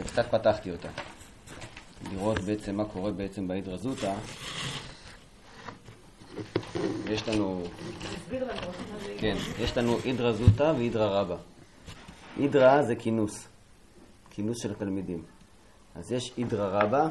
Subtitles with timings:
[0.00, 0.88] וקצת פתחתי אותה.
[2.12, 4.14] לראות בעצם מה קורה בעצם בהידרא זוטא.
[7.06, 7.62] יש לנו...
[9.18, 11.36] כן, יש לנו הידרא זוטא והידרא רבא.
[12.36, 13.48] הידרא זה כינוס,
[14.30, 15.22] כינוס של התלמידים.
[15.94, 17.08] אז יש הידרא רבא,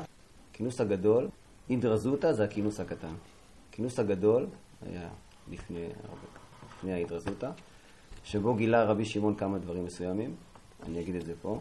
[0.54, 1.30] כינוס הגדול,
[1.70, 3.14] הידרא זוטא זה הכינוס הקטן.
[3.70, 4.48] הכינוס הגדול
[4.82, 5.10] היה
[5.52, 5.88] לפני,
[6.68, 7.50] לפני ההידרא זוטא,
[8.24, 10.36] שבו גילה רבי שמעון כמה דברים מסוימים,
[10.84, 11.60] אני אגיד את זה פה.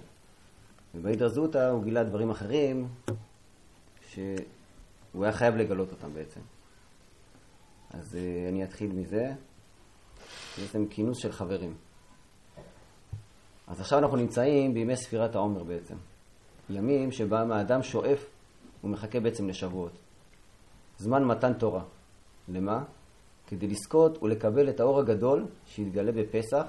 [0.98, 2.88] ובהידרא זוטא הוא גילה דברים אחרים
[4.08, 6.40] שהוא היה חייב לגלות אותם בעצם.
[7.90, 9.32] אז uh, אני אתחיל מזה.
[10.56, 11.74] זה בעצם כינוס של חברים.
[13.66, 15.94] אז עכשיו אנחנו נמצאים בימי ספירת העומר בעצם.
[16.70, 18.26] ימים שבהם האדם שואף
[18.84, 19.92] ומחכה בעצם לשבועות.
[20.98, 21.82] זמן מתן תורה.
[22.48, 22.84] למה?
[23.46, 26.66] כדי לזכות ולקבל את האור הגדול שיתגלה בפסח.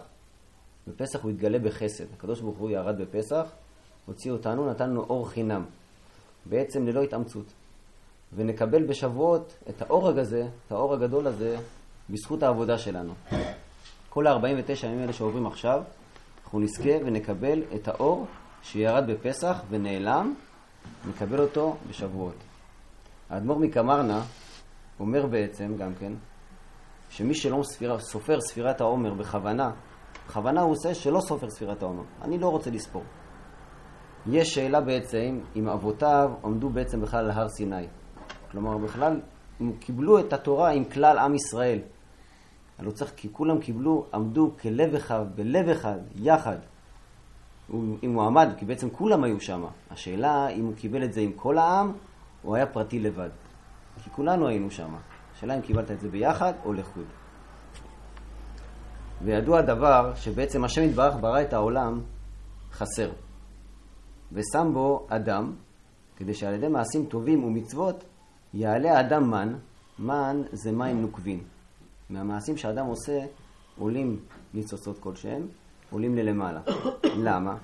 [0.88, 2.14] בפסח הוא יתגלה בחסד.
[2.14, 3.52] הקדוש ברוך הוא ירד בפסח,
[4.10, 5.66] הוציא אותנו, נתן לנו אור חינם.
[6.46, 7.46] בעצם ללא התאמצות.
[8.36, 11.58] ונקבל בשבועות את האור הזה, את האור הגדול הזה,
[12.10, 13.14] בזכות העבודה שלנו.
[14.10, 15.84] כל ה-49 ימים האלה שעוברים עכשיו,
[16.44, 18.26] אנחנו נזכה ונקבל את האור
[18.64, 20.34] שירד בפסח ונעלם,
[21.10, 22.36] נקבל אותו בשבועות.
[23.30, 24.24] האדמו"ר מקמרנה
[25.00, 26.14] אומר בעצם גם כן,
[27.10, 29.72] שמי שלא ספיר, סופר ספירת העומר בכוונה,
[30.28, 32.04] בכוונה הוא עושה שלא סופר ספירת העומר.
[32.22, 33.04] אני לא רוצה לספור.
[34.28, 37.88] יש שאלה בעצם אם אבותיו עמדו בעצם בכלל על הר סיני.
[38.52, 39.20] כלומר, בכלל,
[39.60, 41.80] הם קיבלו את התורה עם כלל עם ישראל.
[42.80, 46.58] הלוא צריך, כי כולם קיבלו, עמדו כלב אחד, בלב אחד, יחד.
[48.04, 49.66] אם הוא עמד, כי בעצם כולם היו שם.
[49.92, 51.92] השאלה אם הוא קיבל את זה עם כל העם,
[52.46, 53.30] או היה פרטי לבד.
[54.04, 54.96] כי כולנו היינו שם.
[55.36, 57.06] השאלה אם קיבלת את זה ביחד או לחוד.
[59.24, 62.02] וידוע הדבר שבעצם השם יתברך ברא את העולם
[62.72, 63.10] חסר.
[64.32, 65.54] ושם בו אדם,
[66.16, 68.04] כדי שעל ידי מעשים טובים ומצוות
[68.54, 69.54] יעלה האדם מן,
[70.00, 71.44] מן זה מים נוקבים.
[72.10, 73.26] מהמעשים שאדם עושה
[73.80, 74.20] עולים
[74.54, 75.48] ניצוצות כלשהם,
[75.92, 76.62] עולים ללמעלה.
[77.26, 77.56] למה?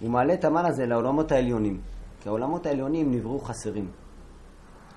[0.00, 1.80] הוא מעלה את המן הזה לעולמות העליונים,
[2.20, 3.90] כי העולמות העליונים נבראו חסרים.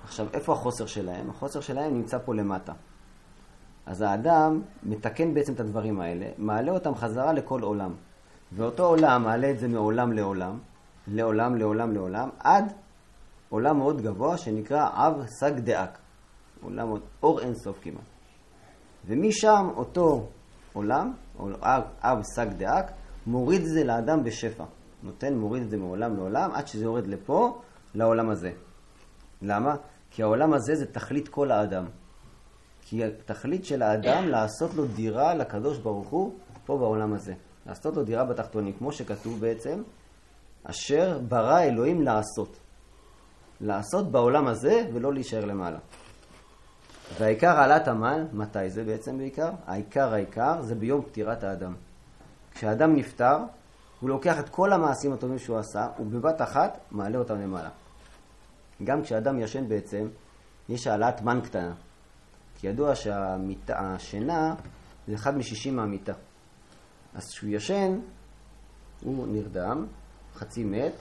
[0.03, 1.29] עכשיו, איפה החוסר שלהם?
[1.29, 2.73] החוסר שלהם נמצא פה למטה.
[3.85, 7.91] אז האדם מתקן בעצם את הדברים האלה, מעלה אותם חזרה לכל עולם.
[8.53, 10.57] ואותו עולם מעלה את זה מעולם לעולם,
[11.07, 12.73] לעולם, לעולם, לעולם, עד
[13.49, 15.97] עולם מאוד גבוה שנקרא אב סג דאק.
[16.61, 18.03] עולם עוד אור אינסוף כמעט.
[19.07, 20.27] ומשם אותו
[20.73, 22.91] עולם, או אב, אב סג דאק,
[23.27, 24.63] מוריד את זה לאדם בשפע.
[25.03, 27.61] נותן, מוריד את זה מעולם לעולם, עד שזה יורד לפה,
[27.95, 28.51] לעולם הזה.
[29.41, 29.75] למה?
[30.11, 31.85] כי העולם הזה זה תכלית כל האדם.
[32.81, 36.33] כי התכלית של האדם לעשות לו דירה לקדוש ברוך הוא
[36.65, 37.33] פה בעולם הזה.
[37.65, 39.81] לעשות לו דירה בתחתונים, כמו שכתוב בעצם,
[40.69, 42.57] אשר ברא אלוהים לעשות.
[43.61, 45.77] לעשות בעולם הזה ולא להישאר למעלה.
[47.19, 49.51] והעיקר העלאת המן, מתי זה בעצם בעיקר?
[49.67, 51.75] העיקר העיקר זה ביום פטירת האדם.
[52.51, 53.37] כשאדם נפטר,
[53.99, 57.69] הוא לוקח את כל המעשים הטובים שהוא עשה, ובבת אחת מעלה אותם למעלה.
[58.83, 60.07] גם כשאדם ישן בעצם,
[60.69, 61.73] יש העלאת מן קטנה.
[62.59, 64.55] כי ידוע שהשינה
[65.07, 66.13] זה אחד משישים מהמיטה.
[67.15, 67.99] אז כשהוא ישן,
[69.01, 69.85] הוא נרדם,
[70.35, 70.93] חצי מת.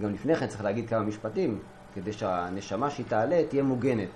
[0.00, 1.58] גם לפני כן צריך להגיד כמה משפטים,
[1.94, 4.08] כדי שהנשמה שהיא תעלה תהיה מוגנת.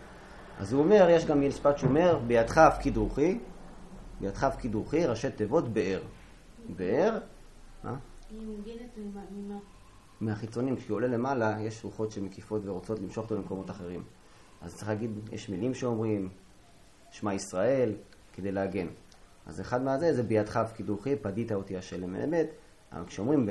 [0.59, 3.39] אז הוא אומר, יש גם משפט שאומר, בידך הפקיד רוחי,
[4.21, 6.03] בידך הפקיד רוחי, ראשי תיבות באר.
[6.77, 7.19] באר,
[7.85, 7.97] מה?
[8.31, 8.99] היא מוגנת
[9.33, 9.59] ממה?
[10.21, 14.03] מהחיצונים, כשהוא עולה למעלה, יש רוחות שמקיפות ורוצות למשוך אותו למקומות אחרים.
[14.63, 16.29] אז צריך להגיד, יש מילים שאומרים,
[17.11, 17.95] שמע ישראל,
[18.33, 18.87] כדי להגן.
[19.47, 22.47] אז אחד מהזה זה בידך הפקיד רוחי, פדית אותי השלם אמת.
[22.93, 23.49] אבל כשאומרים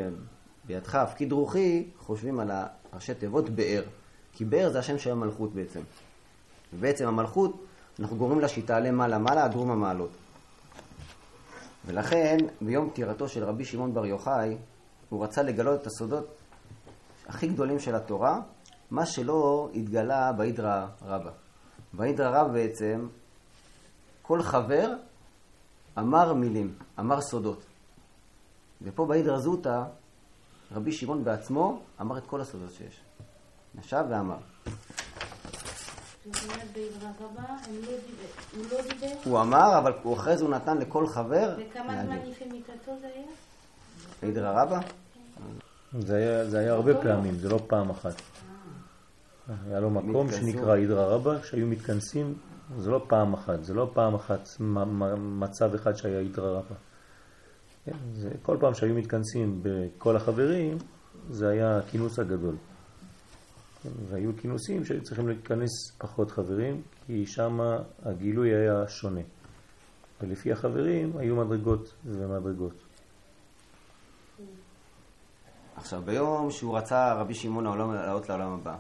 [0.66, 2.52] בידך הפקיד רוחי, חושבים על
[2.92, 3.84] הראשי תיבות באר.
[4.34, 5.80] כי באר זה השם של המלכות בעצם.
[6.74, 7.66] ובעצם המלכות,
[8.00, 10.12] אנחנו גורמים לה שהיא תעלה מעלה מעלה עד דרום המעלות.
[11.86, 14.58] ולכן, ביום פטירתו של רבי שמעון בר יוחאי,
[15.10, 16.28] הוא רצה לגלות את הסודות
[17.28, 18.40] הכי גדולים של התורה,
[18.92, 21.32] מה שלא התגלה בהידרא רבא.
[21.94, 23.08] בהידרא רבא בעצם,
[24.22, 24.94] כל חבר
[25.98, 27.64] אמר מילים, אמר סודות.
[28.82, 29.84] ופה בהידרא זוטא,
[30.76, 33.02] רבי שמעון בעצמו אמר את כל הסודות שיש.
[33.80, 34.38] ישב ואמר.
[39.24, 43.28] הוא אמר, אבל אחרי זה הוא נתן לכל חבר וכמה זמן לפני מיטתו זה היה?
[44.22, 44.80] בהידרא רבא?
[46.00, 48.22] זה היה, הרבה פעמים, זה לא פעם אחת.
[49.68, 50.32] היה לו מקום.
[50.32, 52.34] שנקרא הידרא רבא, שהיו מתכנסים,
[52.78, 54.50] זה לא פעם אחת, זה לא פעם אחת
[55.18, 56.76] מצב אחד שהיה הידרא רבא.
[57.86, 60.78] כן, זה כל פעם שהיו מתכנסים בכל החברים,
[61.30, 62.56] זה היה הכינוס הגדול.
[64.10, 67.60] והיו כינוסים שהיו צריכים להיכנס פחות חברים, כי שם
[68.04, 69.22] הגילוי היה שונה.
[70.22, 72.84] ולפי החברים היו מדרגות ומדרגות.
[75.76, 78.76] עכשיו, ביום שהוא רצה רבי שמעון לעלות לעולם הבא,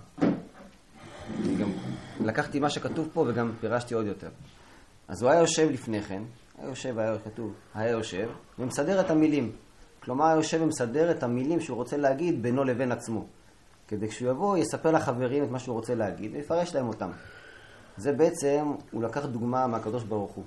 [1.59, 1.71] גם
[2.19, 4.29] לקחתי מה שכתוב פה וגם פירשתי עוד יותר.
[5.07, 6.23] אז הוא היה יושב לפני כן,
[6.57, 9.51] היה יושב, היה כתוב, היה יושב, ומסדר את המילים.
[9.99, 13.25] כלומר, היה יושב ומסדר את המילים שהוא רוצה להגיד בינו לבין עצמו.
[13.87, 17.11] כדי כשהוא יבוא, יספר לחברים את מה שהוא רוצה להגיד, ויפרש להם אותם.
[17.97, 20.43] זה בעצם, הוא לקח דוגמה מהקדוש ברוך הוא.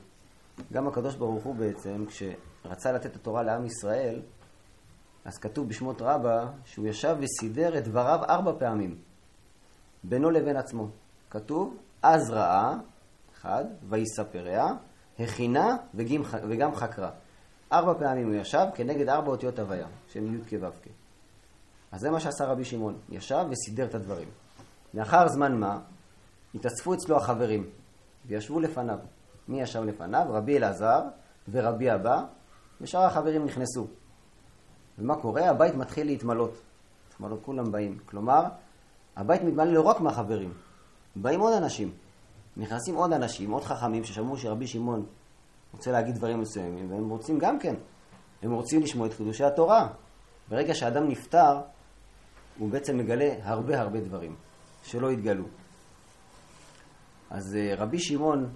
[0.73, 4.21] גם הקדוש ברוך הוא בעצם, כשרצה לתת את התורה לעם ישראל,
[5.25, 8.97] אז כתוב בשמות רבה שהוא ישב וסידר את דבריו ארבע פעמים,
[10.05, 10.89] בינו לבין עצמו.
[11.31, 12.75] כתוב, אז ראה,
[13.35, 14.67] אחד, ויספריה,
[15.19, 17.11] הכינה וגם חקרה.
[17.73, 20.89] ארבע פעמים הוא ישב כנגד ארבע אותיות הוויה, שהן י' כו' כ'.
[21.93, 24.29] אז זה מה שעשה רבי שמעון, ישב וסידר את הדברים.
[24.95, 25.79] לאחר זמן מה,
[26.55, 27.67] התאספו אצלו החברים,
[28.27, 28.99] וישבו לפניו.
[29.49, 30.27] מי ישב לפניו?
[30.31, 31.01] רבי אלעזר
[31.51, 32.25] ורבי אבא,
[32.81, 33.87] ושאר החברים נכנסו.
[34.99, 35.51] ומה קורה?
[35.51, 36.55] הבית מתחיל להתמלות.
[37.11, 37.99] להתמלות, כולם באים.
[38.07, 38.45] כלומר,
[39.17, 40.53] הבית מתמלא לא רק מהחברים,
[41.17, 41.93] באים עוד אנשים.
[42.57, 45.07] נכנסים עוד אנשים, עוד חכמים, ששמעו שרבי שמעון
[45.73, 47.75] רוצה להגיד דברים מסוימים, והם רוצים גם כן,
[48.43, 49.89] הם רוצים לשמוע את חידושי התורה.
[50.49, 51.61] ברגע שאדם נפטר,
[52.59, 54.37] הוא בעצם מגלה הרבה הרבה דברים
[54.83, 55.45] שלא התגלו.
[57.31, 58.49] אז אה, רבי שמעון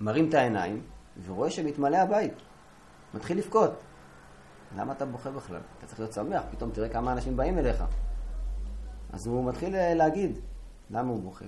[0.00, 0.82] מרים את העיניים
[1.24, 2.32] ורואה שמתמלא הבית,
[3.14, 3.72] מתחיל לבכות.
[4.76, 5.60] למה אתה בוכה בכלל?
[5.78, 7.84] אתה צריך להיות שמח, פתאום תראה כמה אנשים באים אליך.
[9.12, 10.38] אז הוא מתחיל אה, להגיד,
[10.90, 11.44] למה הוא בוכה?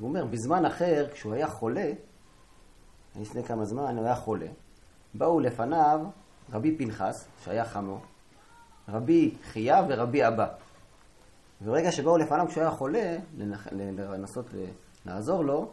[0.00, 1.90] הוא אומר, בזמן אחר, כשהוא היה חולה,
[3.20, 4.46] לפני כמה זמן הוא היה חולה,
[5.14, 6.00] באו לפניו
[6.52, 8.00] רבי פנחס, שהיה חמו,
[8.88, 10.46] רבי חייא ורבי אבא.
[11.62, 13.16] וברגע שבאו לפניו כשהוא היה חולה,
[13.72, 14.46] לנסות
[15.06, 15.68] לעזור לו,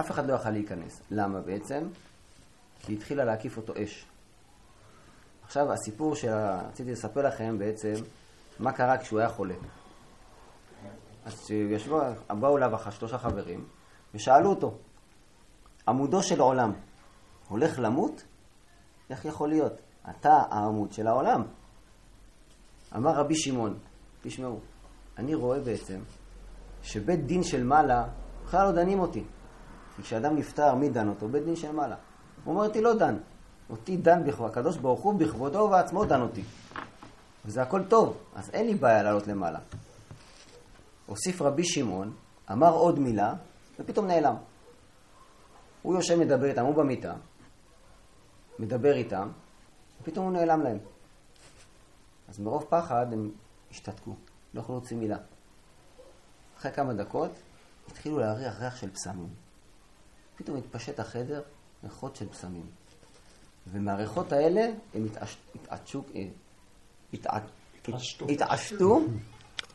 [0.00, 1.02] אף אחד לא יכל להיכנס.
[1.10, 1.88] למה בעצם?
[2.80, 4.06] כי התחילה להקיף אותו אש.
[5.44, 7.94] עכשיו הסיפור שרציתי לספר לכם בעצם,
[8.58, 9.54] מה קרה כשהוא היה חולה.
[11.24, 12.00] אז כשישבו,
[12.40, 13.64] באו אליו שלושה חברים,
[14.14, 14.74] ושאלו אותו,
[15.88, 16.72] עמודו של עולם
[17.48, 18.24] הולך למות?
[19.10, 19.72] איך יכול להיות?
[20.10, 21.42] אתה העמוד של העולם.
[22.96, 23.78] אמר רבי שמעון,
[24.22, 24.60] תשמעו,
[25.18, 26.00] אני רואה בעצם
[26.82, 28.06] שבית דין של מעלה
[28.44, 29.24] בכלל לא דנים אותי.
[29.96, 31.28] כי כשאדם נפטר, מי דן אותו?
[31.28, 31.96] בית דין של מעלה.
[32.44, 33.16] הוא אומר אותי לא דן.
[33.70, 36.42] אותי דן בכבוד, הקדוש ברוך הוא בכבודו ובעצמו דן אותי.
[37.44, 39.58] וזה הכל טוב, אז אין לי בעיה לעלות למעלה.
[41.06, 42.16] הוסיף רבי שמעון,
[42.52, 43.34] אמר עוד מילה,
[43.78, 44.34] ופתאום נעלם.
[45.82, 47.14] הוא יושב מדבר איתם, הוא במיטה,
[48.58, 49.30] מדבר איתם,
[50.00, 50.78] ופתאום הוא נעלם להם.
[52.28, 53.30] אז מרוב פחד הם
[53.70, 54.14] השתתקו,
[54.54, 55.18] לא יכלו להוציא מילה.
[56.58, 57.30] אחרי כמה דקות
[57.88, 59.34] התחילו להריח ריח של פסמים.
[60.36, 61.42] פתאום התפשט החדר
[61.84, 62.66] ריחות של פסמים.
[63.66, 64.60] ומהריחות האלה
[64.94, 65.06] הם
[65.54, 66.26] התעשתו, אה,
[68.28, 69.00] התעשתו,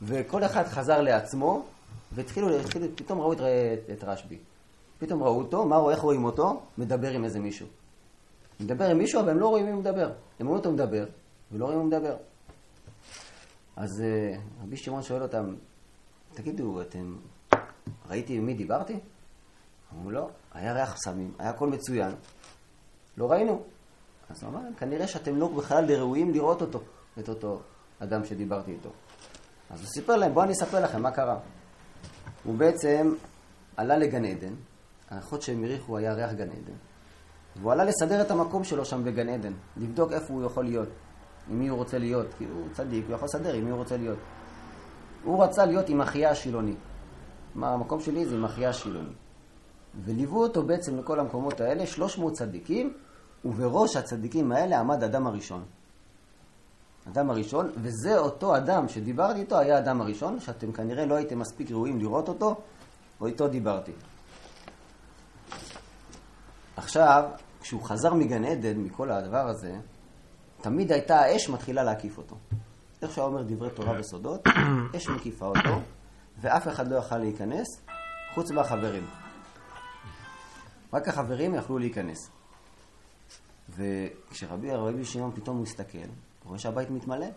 [0.01, 1.65] וכל אחד חזר לעצמו,
[2.11, 3.39] והתחילו, התחילו, פתאום ראו את,
[3.91, 4.37] את רשב"י.
[4.99, 6.61] פתאום ראו אותו, מה רואה, איך רואים אותו?
[6.77, 7.67] מדבר עם איזה מישהו.
[8.59, 10.11] מדבר עם מישהו, אבל הם לא רואים מי מדבר.
[10.39, 11.05] הם רואים אותו מדבר,
[11.51, 12.15] ולא רואים מי מדבר.
[13.75, 15.55] אז אה, רבי שמעון שואל אותם,
[16.33, 17.15] תגידו, אתם
[18.09, 18.99] ראיתי עם מי דיברתי?
[19.93, 22.11] אמרו לא, היה ריח סמים, היה הכל מצוין,
[23.17, 23.63] לא ראינו.
[24.29, 26.81] אז הוא אמר כנראה שאתם לא בכלל ראויים לראות אותו,
[27.19, 27.61] את אותו
[27.99, 28.89] אדם שדיברתי איתו.
[29.69, 31.37] אז הוא סיפר להם, בואו אני אספר לכם מה קרה.
[32.43, 33.13] הוא בעצם
[33.77, 34.53] עלה לגן עדן,
[35.09, 36.73] האחות שהם הריחו היה ריח גן עדן,
[37.55, 40.89] והוא עלה לסדר את המקום שלו שם בגן עדן, לבדוק איפה הוא יכול להיות,
[41.49, 43.97] עם מי הוא רוצה להיות, כי הוא צדיק, הוא יכול לסדר עם מי הוא רוצה
[43.97, 44.17] להיות.
[45.23, 46.75] הוא רצה להיות עם אחיה השילוני.
[47.53, 49.13] כלומר, המקום שלי זה עם אחיה השילוני.
[50.05, 52.93] וליוו אותו בעצם לכל המקומות האלה 300 צדיקים,
[53.45, 55.63] ובראש הצדיקים האלה עמד אדם הראשון.
[57.11, 61.71] אדם הראשון, וזה אותו אדם שדיברתי איתו, היה האדם הראשון, שאתם כנראה לא הייתם מספיק
[61.71, 62.61] ראויים לראות אותו,
[63.21, 63.91] או איתו דיברתי.
[66.77, 67.23] עכשיו,
[67.61, 69.75] כשהוא חזר מגן עדן, מכל הדבר הזה,
[70.61, 72.35] תמיד הייתה האש מתחילה להקיף אותו.
[73.01, 74.47] איך שהוא אומר דברי תורה וסודות,
[74.97, 75.79] אש מקיפה אותו,
[76.41, 77.67] ואף אחד לא יכל להיכנס,
[78.33, 79.05] חוץ מהחברים.
[80.93, 82.17] רק החברים יכלו להיכנס.
[83.69, 85.97] וכשרבי הרבי שמעון פתאום מסתכל,
[86.45, 87.27] רואה שהבית מתמלא.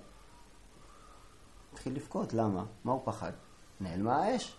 [1.72, 2.64] התחיל לבכות, למה?
[2.84, 3.32] מה הוא פחד?
[3.80, 4.56] נעלמה האש.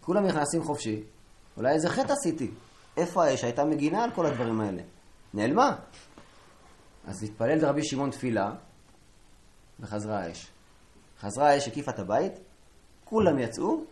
[0.00, 1.02] כולם נכנסים חופשי,
[1.56, 2.50] אולי איזה חטא עשיתי.
[2.96, 4.82] איפה האש הייתה מגינה על כל הדברים האלה?
[5.34, 5.76] נעלמה.
[7.06, 8.52] אז התפלל רבי שמעון תפילה,
[9.80, 10.50] וחזרה האש.
[11.20, 12.32] חזרה האש, הקיפה את הבית,
[13.04, 13.84] כולם יצאו,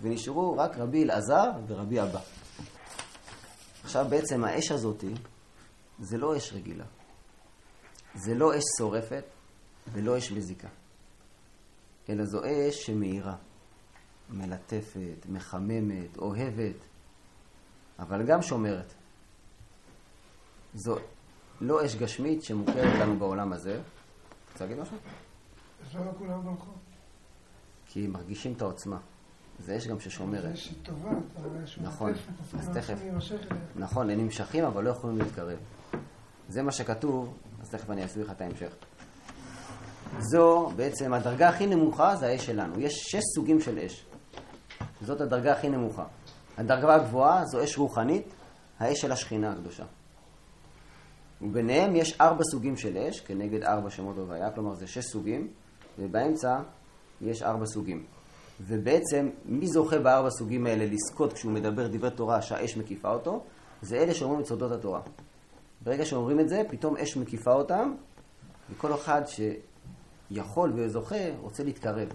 [0.00, 2.20] ונשארו רק רבי אלעזר ורבי אבא.
[3.84, 5.04] עכשיו בעצם האש הזאת
[5.98, 6.84] זה לא אש רגילה.
[8.14, 9.24] זה לא אש שורפת
[9.92, 10.68] ולא אש מזיקה.
[12.08, 13.36] אלא זו אש שמאירה,
[14.30, 16.76] מלטפת, מחממת, אוהבת,
[17.98, 18.94] אבל גם שומרת.
[20.74, 20.96] זו
[21.60, 23.80] לא אש גשמית שמוכרת לנו בעולם הזה.
[24.52, 24.96] רוצה להגיד משהו?
[25.86, 26.70] אז למה כולם ברחו?
[27.86, 28.98] כי מרגישים את העוצמה.
[29.58, 30.42] זה אש גם ששומרת.
[30.42, 31.10] זה אש טובה,
[31.82, 32.12] נכון,
[32.58, 32.98] אז לא תכף.
[33.76, 35.58] נכון, הם נמשכים אבל לא יכולים להתקרב.
[36.48, 38.72] זה מה שכתוב, אז תכף אני אסביר לך את ההמשך.
[40.18, 42.80] זו בעצם הדרגה הכי נמוכה זה האש שלנו.
[42.80, 44.04] יש שש סוגים של אש.
[45.02, 46.04] זאת הדרגה הכי נמוכה.
[46.58, 48.26] הדרגה הגבוהה זו אש רוחנית,
[48.78, 49.84] האש של השכינה הקדושה.
[51.42, 55.48] וביניהם יש ארבע סוגים של אש, כנגד ארבע שמות הוויה, כלומר זה שש סוגים,
[55.98, 56.60] ובאמצע
[57.20, 58.04] יש ארבע סוגים.
[58.60, 63.42] ובעצם, מי זוכה בארבע סוגים האלה לזכות כשהוא מדבר דברי תורה שהאש מקיפה אותו?
[63.82, 65.00] זה אלה שאומרים את סודות התורה.
[65.80, 67.94] ברגע שאומרים את זה, פתאום אש מקיפה אותם,
[68.70, 69.22] וכל אחד
[70.30, 72.08] שיכול וזוכה רוצה להתקרב.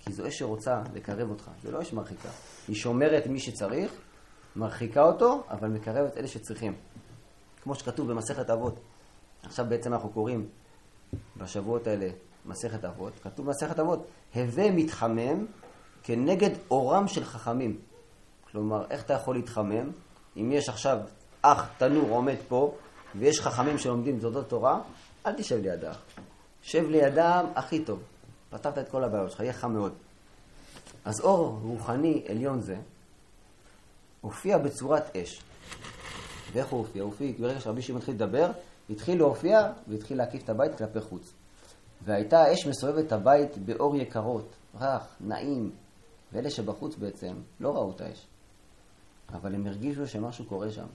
[0.00, 2.28] כי זו אש שרוצה לקרב אותך, זה לא אש מרחיקה.
[2.68, 3.92] היא שומרת מי שצריך,
[4.56, 6.74] מרחיקה אותו, אבל מקרבת אלה שצריכים.
[7.62, 8.80] כמו שכתוב במסכת אבות.
[9.42, 10.48] עכשיו בעצם אנחנו קוראים
[11.36, 12.08] בשבועות האלה
[12.46, 13.12] מסכת אבות.
[13.22, 15.46] כתוב במסכת אבות, הווה מתחמם
[16.02, 17.80] כנגד אורם של חכמים.
[18.50, 19.90] כלומר, איך אתה יכול להתחמם
[20.36, 20.98] אם יש עכשיו
[21.42, 22.74] אח תנור עומד פה
[23.18, 24.80] ויש חכמים שלומדים תולדות תורה,
[25.26, 25.98] אל תשב ליד האח.
[26.62, 28.02] שב לידם הכי טוב.
[28.50, 29.92] פתרת את כל הבעיות שלך, יהיה חם מאוד.
[31.04, 32.76] אז אור רוחני עליון זה
[34.20, 35.42] הופיע בצורת אש.
[36.52, 37.02] ואיך הוא הופיע?
[37.02, 38.50] הוא הופיע, ברגע שרבי שמעון התחיל לדבר,
[38.90, 41.32] התחיל להופיע והתחיל להקיף את הבית כלפי חוץ.
[42.04, 45.70] והייתה האש מסובבת את הבית באור יקרות, רך, נעים,
[46.32, 48.26] ואלה שבחוץ בעצם לא ראו את האש.
[49.32, 50.86] אבל הם הרגישו שמשהו קורה שם.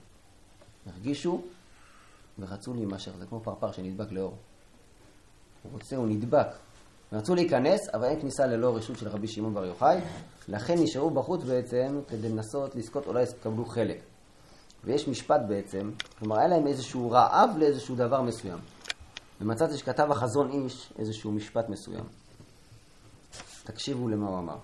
[0.86, 1.42] הרגישו
[2.38, 4.36] ורצו להימשך, זה כמו פרפר שנדבק לאור.
[5.62, 6.46] הוא רוצה, הוא נדבק.
[7.12, 9.98] רצו להיכנס, אבל אין כניסה ללא רשות של רבי שמעון בר יוחאי,
[10.48, 14.00] לכן נשארו בחוץ בעצם כדי לנסות לזכות, אולי יקבלו חלק.
[14.84, 18.58] ויש משפט בעצם, כלומר היה להם איזשהו רעב לאיזשהו דבר מסוים.
[19.40, 22.04] ומצאתי שכתב החזון איש איזשהו משפט מסוים.
[23.64, 24.56] תקשיבו למה הוא אמר.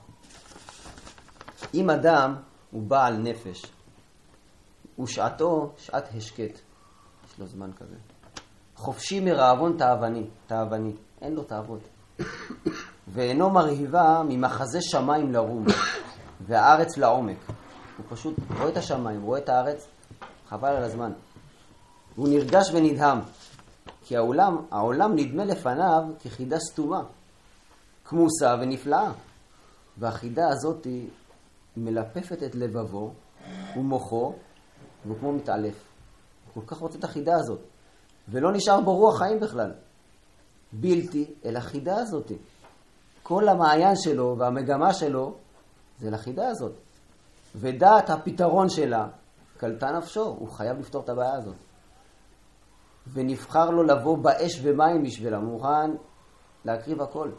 [1.75, 2.35] אם אדם
[2.71, 3.67] הוא בעל נפש,
[4.99, 6.61] ושעתו שעת השקט,
[7.35, 7.97] יש לו זמן כזה.
[8.77, 11.81] חופשי מרעבון תאווני, תאווני, אין לו תאוות.
[13.09, 15.65] ואינו מרהיבה ממחזה שמיים לרום,
[16.47, 17.37] והארץ לעומק.
[17.97, 19.87] הוא פשוט רואה את השמיים, רואה את הארץ,
[20.49, 21.13] חבל על הזמן.
[22.17, 23.19] הוא נרגש ונדהם,
[24.05, 27.03] כי העולם, העולם נדמה לפניו כחידה סתומה,
[28.05, 29.13] כמוסה ונפלאה.
[29.99, 30.87] והחידה הזאת
[31.77, 33.13] מלפפת את לבבו
[33.77, 34.35] ומוחו,
[35.05, 35.94] והוא כמו מתעלף.
[36.55, 37.61] כל כך רוצה את החידה הזאת,
[38.29, 39.73] ולא נשאר בו רוח חיים בכלל.
[40.73, 42.33] בלתי אל החידה הזאת.
[43.23, 45.35] כל המעיין שלו והמגמה שלו
[45.99, 46.73] זה לחידה הזאת.
[47.57, 49.09] ודעת הפתרון שלה
[49.57, 51.57] קלטה נפשו, הוא חייב לפתור את הבעיה הזאת.
[53.13, 55.91] ונבחר לו לבוא באש ומים בשבילה, מוכן
[56.65, 57.31] להקריב הכל.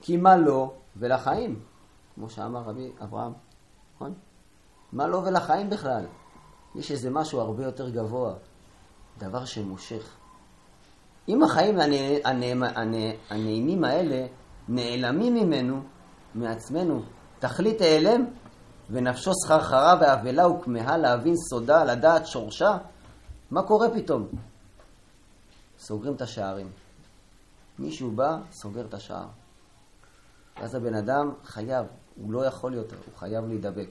[0.00, 1.60] כי מה לו ולחיים,
[2.14, 3.32] כמו שאמר רבי אברהם,
[3.94, 4.14] נכון?
[4.92, 6.06] מה לו ולחיים בכלל?
[6.76, 8.34] יש איזה משהו הרבה יותר גבוה,
[9.18, 10.16] דבר שמושך.
[11.28, 11.78] אם החיים
[13.30, 14.26] הנעימים האלה
[14.68, 15.82] נעלמים ממנו,
[16.34, 17.02] מעצמנו,
[17.38, 18.24] תכלית העלם,
[18.90, 22.76] ונפשו סחרחרה ואבלה וכמהה להבין סודה, לדעת שורשה,
[23.50, 24.28] מה קורה פתאום?
[25.78, 26.70] סוגרים את השערים.
[27.78, 29.26] מישהו בא, סוגר את השער.
[30.56, 33.88] ואז הבן אדם חייב, הוא לא יכול יותר, הוא חייב להידבק.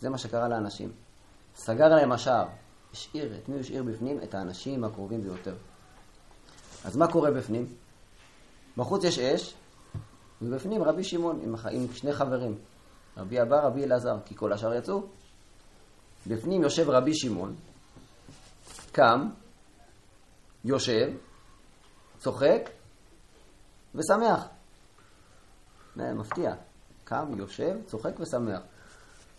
[0.00, 0.92] זה מה שקרה לאנשים.
[1.58, 2.46] סגר להם השער,
[2.92, 4.20] השאיר, את מי הוא השאיר בפנים?
[4.22, 5.56] את האנשים הקרובים ביותר.
[6.84, 7.66] אז מה קורה בפנים?
[8.76, 9.54] בחוץ יש אש,
[10.42, 12.58] ובפנים רבי שמעון עם, עם שני חברים,
[13.16, 15.02] רבי אבא, רבי אלעזר, כי כל השאר יצאו.
[16.26, 17.56] בפנים יושב רבי שמעון,
[18.92, 19.28] קם,
[20.64, 21.10] יושב,
[22.18, 22.70] צוחק
[23.94, 24.46] ושמח.
[25.96, 26.54] זה מפתיע.
[27.04, 28.60] קם, יושב, צוחק ושמח.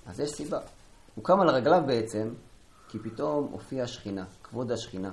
[0.06, 0.60] אז יש סיבה.
[1.16, 2.30] הוא קם על רגליו בעצם,
[2.88, 5.12] כי פתאום הופיעה שכינה, כבוד השכינה.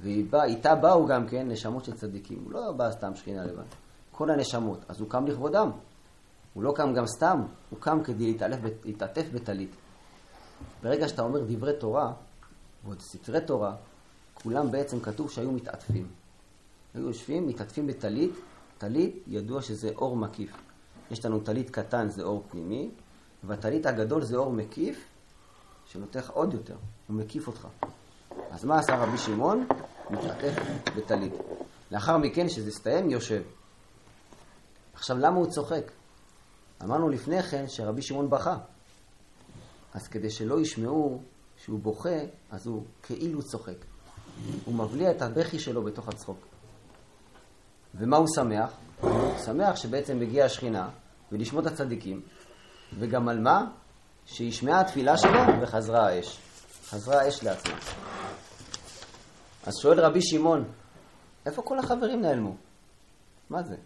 [0.00, 2.38] ואיתה באו גם כן נשמות של צדיקים.
[2.44, 3.64] הוא לא בא סתם שכינה לבד.
[4.12, 4.78] כל הנשמות.
[4.88, 5.70] אז הוא קם לכבודם.
[6.54, 9.70] הוא לא קם גם סתם, הוא קם כדי להתעלף, להתעטף בטלית.
[10.82, 12.12] ברגע שאתה אומר דברי תורה,
[12.84, 13.74] ועוד ספרי תורה,
[14.34, 16.08] כולם בעצם כתוב שהיו מתעטפים.
[16.94, 18.30] היו יושבים, מתעטפים בטלית,
[18.78, 20.56] טלית ידוע שזה אור מקיף.
[21.10, 22.90] יש לנו טלית קטן, זה אור פנימי,
[23.44, 25.04] והטלית הגדול זה אור מקיף,
[25.86, 26.76] שנותן לך עוד יותר,
[27.06, 27.68] הוא מקיף אותך.
[28.50, 29.66] אז מה עשה רבי שמעון?
[30.10, 30.54] מתעטף
[30.96, 31.32] בטלית.
[31.90, 33.42] לאחר מכן, כשזה הסתיים, יושב.
[34.94, 35.90] עכשיו, למה הוא צוחק?
[36.82, 38.56] אמרנו לפני כן שרבי שמעון בכה.
[39.94, 41.22] אז כדי שלא ישמעו
[41.56, 42.18] שהוא בוכה,
[42.50, 43.76] אז הוא כאילו צוחק.
[44.64, 46.38] הוא מבליע את הבכי שלו בתוך הצחוק.
[47.94, 48.72] ומה הוא שמח?
[49.00, 50.88] הוא שמח שבעצם מגיעה השכינה
[51.32, 52.22] ולשמות הצדיקים,
[52.98, 53.70] וגם על מה?
[54.26, 56.38] שישמעה התפילה שלו וחזרה האש.
[56.84, 57.74] חזרה האש לעצמה.
[59.66, 60.64] אז שואל רבי שמעון,
[61.46, 62.56] איפה כל החברים נעלמו?
[63.50, 63.76] מה זה?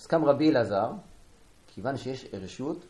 [0.00, 0.92] אז קם רבי אלעזר,
[1.66, 2.84] כיוון שיש רשות,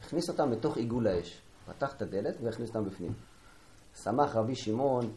[0.00, 1.40] הכניס אותם לתוך עיגול האש.
[1.66, 3.12] פתח את הדלת והכניס אותם בפנים.
[4.02, 5.12] שמח רבי שמעון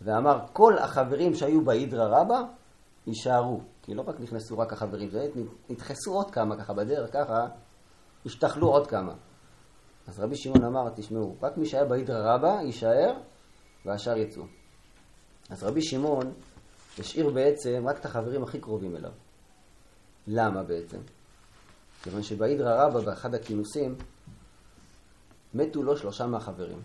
[0.00, 2.42] ואמר, כל החברים שהיו באידרא רבא
[3.06, 3.60] יישארו.
[3.82, 5.08] כי לא רק נכנסו רק החברים,
[5.70, 7.46] נדחסו עוד כמה ככה בדרך, ככה
[8.26, 9.14] השתחלו עוד כמה.
[10.10, 13.12] אז רבי שמעון אמר, תשמעו, רק מי שהיה באידרא רבא יישאר
[13.86, 14.42] והשאר יצאו.
[15.50, 16.32] אז רבי שמעון
[16.98, 19.10] השאיר בעצם רק את החברים הכי קרובים אליו.
[20.26, 20.98] למה בעצם?
[22.02, 23.94] כיוון שבאידרא רבא, באחד הכינוסים,
[25.54, 26.82] מתו לו שלושה מהחברים.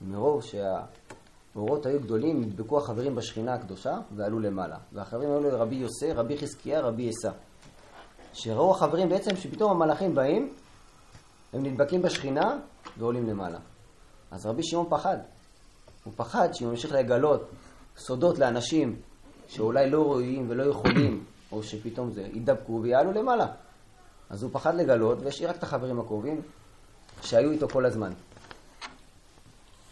[0.00, 4.76] מרוב שהאורות היו גדולים, נדבקו החברים בשכינה הקדושה ועלו למעלה.
[4.92, 7.32] והחברים היו לרבי יוסי, רבי חזקיה, רבי עשה.
[8.32, 10.54] שראו החברים בעצם שפתאום המלאכים באים,
[11.52, 12.58] הם נדבקים בשכינה
[12.98, 13.58] ועולים למעלה.
[14.30, 15.16] אז רבי שמעון פחד.
[16.04, 17.50] הוא פחד שאם הוא ימשיך לגלות
[17.96, 18.96] סודות לאנשים
[19.48, 23.46] שאולי לא ראויים ולא יכולים, או שפתאום זה יידבקו ויעלו למעלה.
[24.30, 26.40] אז הוא פחד לגלות והשאיר רק את החברים הקרובים
[27.22, 28.12] שהיו איתו כל הזמן.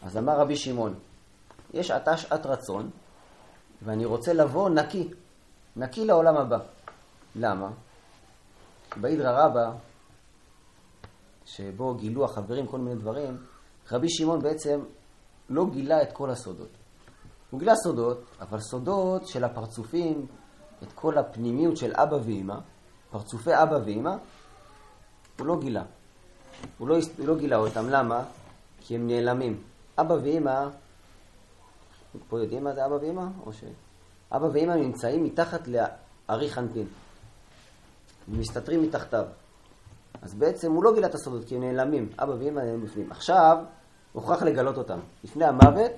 [0.02, 0.94] אז אמר רבי שמעון,
[1.74, 2.90] יש עתה שעת רצון,
[3.82, 5.08] ואני רוצה לבוא נקי,
[5.76, 6.58] נקי לעולם הבא.
[7.36, 7.70] למה?
[8.96, 9.72] באידרא רבא,
[11.56, 13.36] שבו גילו החברים כל מיני דברים,
[13.92, 14.80] רבי שמעון בעצם
[15.48, 16.68] לא גילה את כל הסודות.
[17.50, 20.26] הוא גילה סודות, אבל סודות של הפרצופים,
[20.82, 22.54] את כל הפנימיות של אבא ואימא,
[23.10, 24.10] פרצופי אבא ואימא,
[25.38, 25.82] הוא לא גילה.
[26.78, 28.24] הוא לא, הוא לא גילה אותם, למה?
[28.80, 29.62] כי הם נעלמים.
[29.98, 30.68] אבא ואימא,
[32.28, 33.24] פה יודעים מה זה אבא ואימא?
[33.46, 33.64] או ש...
[34.32, 36.86] אבא ואימא נמצאים מתחת לארי חנפין.
[38.28, 39.24] מסתתרים מתחתיו.
[40.22, 42.08] אז בעצם הוא לא גילה את הסודות, כי הם נעלמים.
[42.18, 43.10] אבא ואימא נעלמים בפנים.
[43.10, 43.56] עכשיו,
[44.12, 44.98] הוא הוכרח לגלות אותם.
[45.24, 45.90] לפני המוות,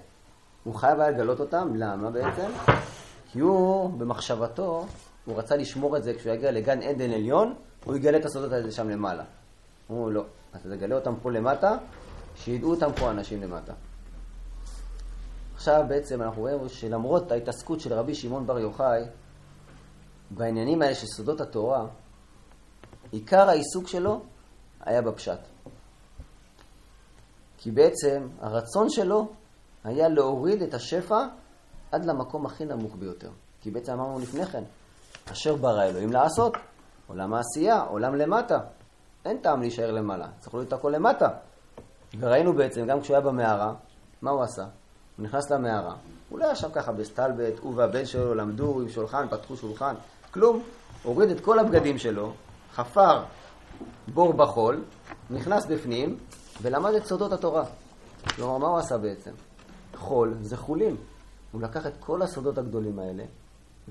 [0.64, 1.72] הוא חייב היה לגלות אותם.
[1.76, 2.50] למה בעצם?
[3.32, 4.86] כי הוא, במחשבתו,
[5.24, 8.70] הוא רצה לשמור את זה כשהוא יגיע לגן עדן עליון, הוא יגלה את הסודות האלה
[8.70, 9.24] שם למעלה.
[9.90, 11.76] אמרו לא, אתה תגלה אותם פה למטה,
[12.36, 13.72] שידעו אותם פה אנשים למטה.
[15.54, 19.02] עכשיו בעצם אנחנו רואים שלמרות ההתעסקות של רבי שמעון בר יוחאי
[20.30, 21.86] בעניינים האלה של סודות התורה,
[23.12, 24.20] עיקר העיסוק שלו
[24.80, 25.38] היה בפשט.
[27.58, 29.28] כי בעצם הרצון שלו
[29.84, 31.26] היה להוריד את השפע
[31.92, 33.30] עד למקום הכי נמוך ביותר.
[33.60, 34.62] כי בעצם אמרנו לפני כן,
[35.32, 36.52] אשר ברא אלוהים לעשות,
[37.06, 38.58] עולם העשייה, עולם למטה.
[39.24, 41.28] אין טעם להישאר למעלה, צריך להוריד את הכל למטה.
[42.20, 43.74] וראינו בעצם, גם כשהוא היה במערה,
[44.22, 44.62] מה הוא עשה?
[45.16, 45.94] הוא נכנס למערה,
[46.28, 49.94] הוא לא ישב ככה בסטלבט, הוא והבן שלו למדו עם שולחן, פתחו שולחן,
[50.30, 50.62] כלום.
[51.02, 52.32] הוריד את כל הבגדים שלו,
[52.74, 53.24] חפר
[54.14, 54.84] בור בחול,
[55.30, 56.18] נכנס בפנים
[56.62, 57.64] ולמד את סודות התורה.
[58.36, 59.30] כלומר, מה הוא עשה בעצם?
[59.96, 60.96] חול זה חולים.
[61.52, 63.24] הוא לקח את כל הסודות הגדולים האלה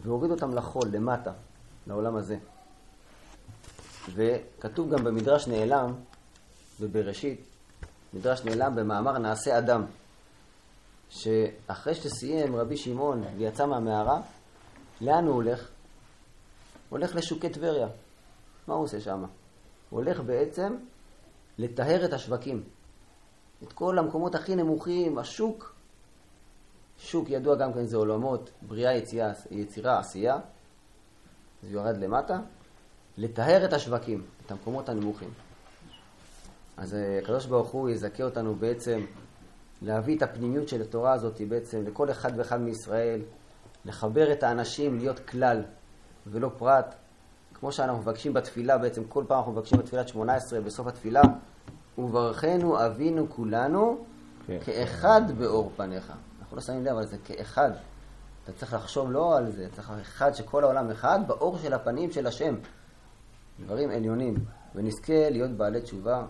[0.04, 1.32] והוריד אותם לחול, למטה,
[1.88, 2.38] לעולם הזה.
[4.14, 5.94] וכתוב גם במדרש נעלם,
[6.80, 7.42] בבראשית,
[8.14, 9.86] מדרש נעלם במאמר נעשה אדם,
[11.10, 14.22] שאחרי שסיים רבי שמעון ויצא מהמערה,
[15.02, 15.60] לאן הוא הולך?
[15.60, 17.88] הוא הולך לשוקי טבריה.
[18.68, 19.24] מה הוא עושה שם?
[19.90, 20.76] הוא הולך בעצם
[21.58, 22.64] לטהר את השווקים.
[23.64, 25.76] את כל המקומות הכי נמוכים, השוק.
[26.98, 30.40] שוק ידוע גם כן זה עולמות, בריאה, יצירה, יצירה עשייה.
[31.62, 32.40] זה יורד למטה.
[33.18, 35.30] לטהר את השווקים, את המקומות הנמוכים.
[36.78, 39.06] אז אה, הקדוש ברוך הוא יזכה אותנו בעצם
[39.82, 43.22] להביא את הפנימיות של התורה הזאת בעצם לכל אחד ואחד מישראל,
[43.86, 45.64] לחבר את האנשים להיות כלל
[46.28, 46.96] ולא פרט,
[47.62, 51.22] כמו שאנחנו מבקשים בתפילה, בעצם כל פעם אנחנו מבקשים בתפילת 18 בסוף התפילה,
[51.98, 54.06] וברכנו אבינו כולנו
[54.48, 54.58] כן.
[54.66, 56.14] כאחד באור פניך.
[56.42, 57.72] אנחנו לא שמים לב על זה, כאחד.
[58.44, 62.28] אתה צריך לחשוב לא על זה, צריך אחד שכל העולם אחד, באור של הפנים של
[62.28, 62.56] השם.
[63.66, 64.36] דברים עליונים,
[64.76, 66.26] ונזכה להיות בעלי תשובה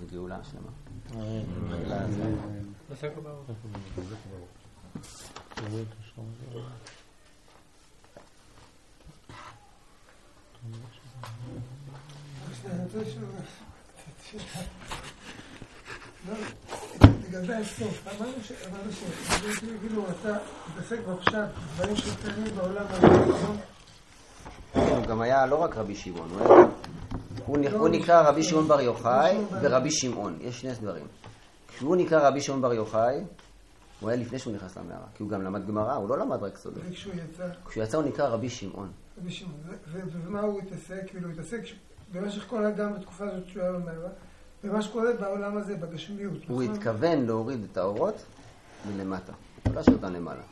[0.00, 0.70] וגאולה שלמה.
[1.14, 2.34] אמן.
[5.58, 6.60] אני רוצה לשאול קצת שאלה.
[6.60, 6.62] לא,
[17.28, 18.52] לגבי הסוף, אמרנו ש...
[18.68, 19.04] אמרנו ש...
[19.80, 20.38] כאילו אתה
[20.70, 21.34] מתעסק בפשט,
[21.74, 23.06] דברים שקיימים בעולם הזה,
[25.08, 26.28] גם היה לא רק רבי שמעון,
[27.46, 31.06] הוא נקרא רבי שמעון בר יוחאי ורבי שמעון, יש שני דברים.
[31.68, 33.24] כשהוא נקרא רבי שמעון בר יוחאי,
[34.00, 36.58] הוא היה לפני שהוא נכנס למערה, כי הוא גם למד גמרא, הוא לא למד רק
[36.58, 36.82] סודות.
[36.88, 38.92] וכשהוא יצא, כשהוא יצא הוא נקרא רבי שמעון.
[39.22, 41.00] ובמה הוא התעסק?
[41.06, 41.60] כאילו, הוא התעסק
[42.12, 44.08] במשך כל גם בתקופה הזאת שהוא היה במערה,
[44.64, 46.76] במה שקורה בעולם הזה, בגשמיות, הוא נכון?
[46.76, 48.22] התכוון להוריד את האורות
[48.88, 49.32] מלמטה,
[49.66, 50.42] לא להשאיר אותם למעלה.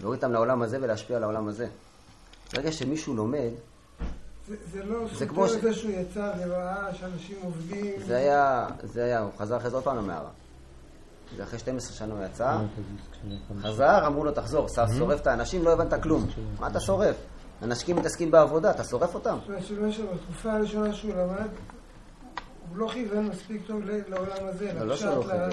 [0.00, 1.66] להוריד אותם לעולם הזה ולהשפיע על העולם הזה.
[2.54, 3.50] ברגע שמישהו לומד,
[4.48, 7.94] זה- זה לא זה סותר כמו ש- זה שהוא יצא וראה שאנשים עובדים.
[8.06, 10.28] זה היה, זה היה, הוא חזר אחרי זה עוד פעם למערה.
[11.36, 12.58] זה אחרי 12 שנה הוא יצא,
[13.62, 16.26] חזר, אמרו לו תחזור, שר- שורף את האנשים, לא הבנת כלום.
[16.60, 17.16] מה אתה שורף?
[17.62, 19.38] אנשים מתעסקים בעבודה, אתה שורף אותם?
[20.14, 21.48] בתקופה הראשונה שהוא למד,
[22.68, 25.52] הוא לא כיוון מספיק טוב לעולם הזה, לא, לא לפשט, שלא ל- חייב.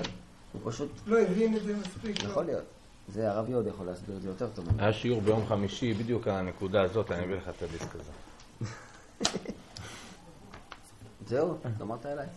[0.54, 2.30] הוא פשוט, לא הבין את זה מספיק טוב.
[2.30, 2.63] יכול להיות.
[3.08, 4.65] זה הרב יהוד יכול להסביר את זה יותר טוב.
[4.80, 8.12] היה שיעור ביום חמישי, בדיוק על הנקודה הזאת, אני אביא לך את הדיסק הזה.
[11.28, 12.28] זהו, גמרת אליי?